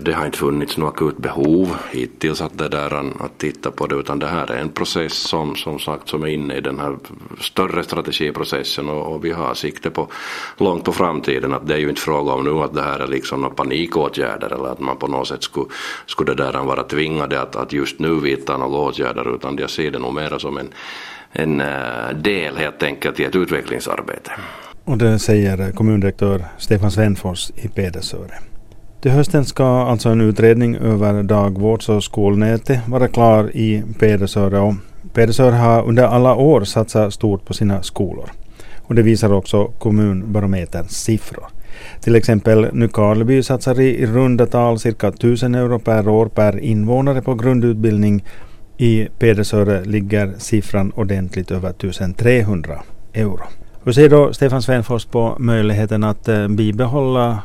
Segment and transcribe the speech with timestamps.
[0.00, 3.94] det har inte funnits något akut behov hittills att, det där, att titta på det
[3.94, 6.96] utan det här är en process som som sagt som är inne i den här
[7.40, 10.08] större strategiprocessen och, och vi har sikte på
[10.56, 13.06] långt på framtiden att det är ju inte fråga om nu att det här är
[13.06, 15.66] liksom några panikåtgärder eller att man på något sätt skulle,
[16.06, 19.90] skulle det där vara tvingade att, att just nu vidta några åtgärder utan jag ser
[19.90, 20.68] det nog mera som en,
[21.32, 24.30] en eh, del helt enkelt i ett utvecklingsarbete.
[24.84, 28.34] Och det säger kommundirektör Stefan Svenfors i Pedersöre.
[29.00, 34.74] Till hösten ska alltså en utredning över dagvårds och skolnätet vara klar i Pedersöre och
[35.12, 38.30] Pedersöre har under alla år satsat stort på sina skolor.
[38.82, 41.46] Och det visar också kommunbarometerns siffror.
[42.00, 47.34] Till exempel Nykarleby satsar i runda tal cirka 1000 euro per år per invånare på
[47.34, 48.24] grundutbildning.
[48.76, 53.42] I Pedersöre ligger siffran ordentligt över 1300 euro.
[53.84, 57.38] Hur ser då Stefan Svenfors på möjligheten att eh, bibehålla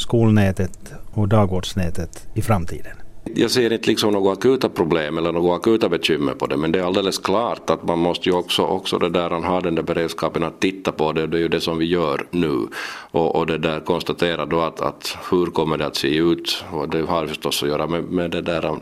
[0.00, 2.96] skolnätet och dagvårdsnätet i framtiden?
[3.34, 6.78] Jag ser inte liksom några akuta problem eller några akuta bekymmer på det men det
[6.78, 10.42] är alldeles klart att man måste ju också, också det där, ha den där beredskapen
[10.42, 12.68] att titta på det och det är ju det som vi gör nu.
[13.10, 16.88] Och, och det där konstatera då att, att hur kommer det att se ut och
[16.88, 18.76] det har förstås att göra med, med det där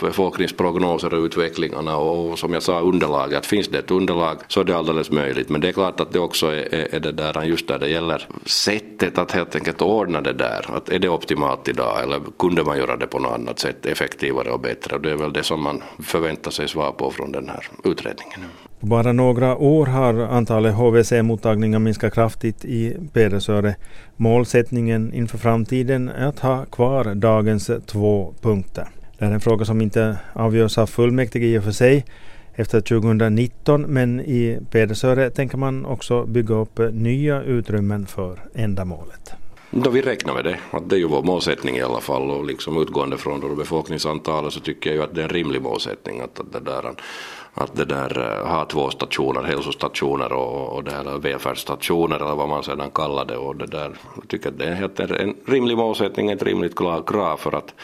[0.00, 4.76] befolkningsprognoser och utvecklingarna och som jag sa underlaget, finns det ett underlag så är det
[4.76, 5.48] alldeles möjligt.
[5.48, 8.28] Men det är klart att det också är, är det där just där det gäller
[9.00, 10.76] sättet att helt enkelt ordna det där.
[10.76, 14.50] Att är det optimalt idag eller kunde man göra det på något annat sätt effektivare
[14.50, 14.96] och bättre?
[14.96, 18.40] Och det är väl det som man förväntar sig svar på från den här utredningen.
[18.80, 23.76] På bara några år har antalet HVC-mottagningar minskat kraftigt i Pedersöre.
[24.16, 28.88] Målsättningen inför framtiden är att ha kvar dagens två punkter.
[29.18, 32.04] Det är en fråga som inte avgörs av fullmäktige i och för sig
[32.58, 39.34] efter 2019 men i Pedersöre tänker man också bygga upp nya utrymmen för ändamålet.
[39.70, 42.44] Då vi räknar med det, att det är ju vår målsättning i alla fall och
[42.44, 46.20] liksom utgående från då befolkningsantalet så tycker jag ju att det är en rimlig målsättning
[46.20, 46.94] att, att det där
[47.60, 52.48] att det där eh, ha två stationer, hälsostationer och, och det här välfärdsstationer eller vad
[52.48, 53.92] man sedan kallar det och det där.
[54.16, 56.76] Jag tycker att det är helt en rimlig målsättning, ett rimligt
[57.06, 57.74] krav för att,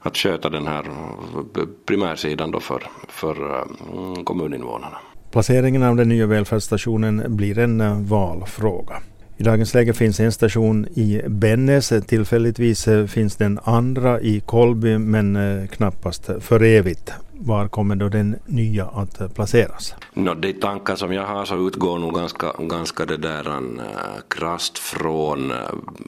[0.00, 4.98] att sköta den här eh, primärsidan då för, för eh, mm, kommuninvånarna.
[5.30, 8.94] Placeringen av den nya välfärdsstationen blir en valfråga.
[9.36, 11.92] I dagens läge finns en station i Bennes.
[12.06, 17.12] Tillfälligtvis eh, finns den andra i Kolby men eh, knappast för evigt.
[17.32, 19.94] Var kommer då den nya att eh, placeras?
[20.14, 23.82] No, de tankar som jag har så utgår nog ganska, ganska det där uh,
[24.28, 25.58] krasst från uh,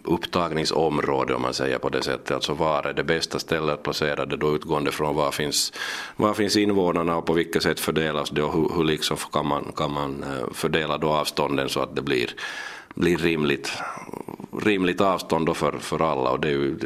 [0.04, 2.30] upptagningsområde om man säger på det sättet.
[2.30, 5.72] Alltså var är det bästa stället att placera det då utgående från var finns,
[6.16, 9.72] var finns invånarna och på vilket sätt fördelas det och hur, hur liksom kan man,
[9.76, 12.30] kan man uh, fördela då avstånden så att det blir
[12.96, 13.72] blir rimligt,
[14.62, 16.30] rimligt avstånd då för, för alla.
[16.30, 16.76] Och det är ju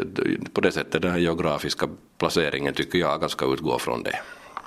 [0.53, 1.89] på det sättet den här geografiska
[2.19, 4.19] placeringen tycker jag ska utgå från det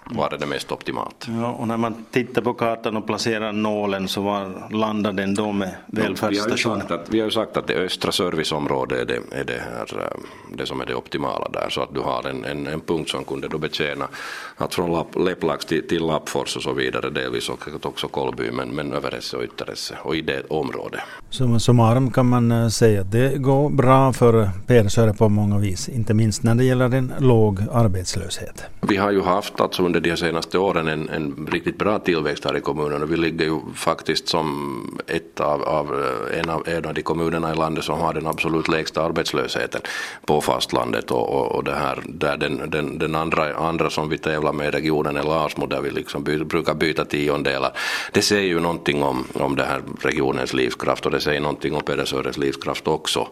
[0.05, 1.27] var är det mest optimalt.
[1.29, 5.51] Ja, och när man tittar på kartan och placerar nålen så var landar den då
[5.51, 6.85] med välfärdsstationen?
[6.89, 10.57] Ja, vi har ju sagt att det östra serviceområdet är det, är det, här, eh,
[10.57, 13.23] det som är det optimala där så att du har en, en, en punkt som
[13.23, 14.07] kunde då betjäna
[14.57, 18.69] att från Lapp, Lepplax till, till Lappfors och så vidare delvis och också Kolby men,
[18.69, 21.01] men Överesse och Ytteresse och i det området.
[21.29, 25.89] Som summarum kan man eh, säga att det går bra för Persöre på många vis,
[25.89, 28.63] inte minst när det gäller en låg arbetslöshet.
[28.81, 32.57] Vi har ju haft alltså under de senaste åren en, en riktigt bra tillväxt här
[32.57, 36.85] i kommunen och vi ligger ju faktiskt som ett av, av, eh, en, av, en
[36.85, 39.81] av de kommunerna i landet som har den absolut lägsta arbetslösheten
[40.25, 44.17] på fastlandet och, och, och det här, där den, den, den andra, andra som vi
[44.17, 47.71] tävlar med i regionen är Larsmo där vi liksom by, brukar byta tiondelar.
[48.11, 51.81] Det säger ju någonting om, om det här regionens livskraft och det säger någonting om
[51.81, 53.27] Pedersöres livskraft också.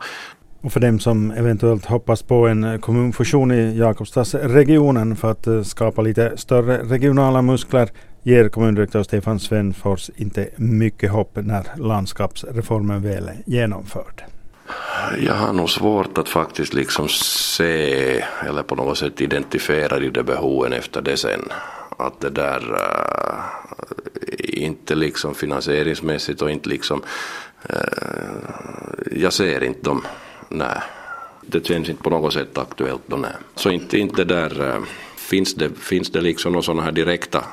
[0.61, 6.01] Och för dem som eventuellt hoppas på en kommunfusion i Jakobstadsregionen för att eh, skapa
[6.01, 7.89] lite större regionala muskler
[8.23, 14.23] ger kommundirektör Stefan Svenfors inte mycket hopp när landskapsreformen väl är genomförd.
[15.19, 20.23] Jag har nog svårt att faktiskt liksom se eller på något sätt identifiera de där
[20.23, 21.41] behoven efter det sen.
[21.97, 27.02] Att det där äh, inte liksom finansieringsmässigt och inte liksom
[27.69, 27.75] äh,
[29.11, 30.02] jag ser inte dem
[30.52, 30.82] nej.
[31.42, 33.32] Det känns inte på något sätt aktuellt då, nej.
[33.56, 34.82] Så inte, inte där, eh,
[35.16, 37.44] finns det, finns det liksom några sådana här direkta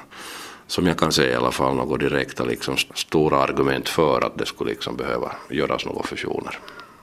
[0.67, 4.47] som jag kan se i alla fall några direkta liksom stora argument för att det
[4.47, 6.59] skulle liksom behöva göras några fusioner.